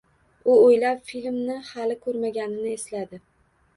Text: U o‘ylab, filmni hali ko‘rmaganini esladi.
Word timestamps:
U 0.53 0.55
o‘ylab, 0.61 1.03
filmni 1.11 1.57
hali 1.69 1.99
ko‘rmaganini 2.07 2.77
esladi. 2.81 3.21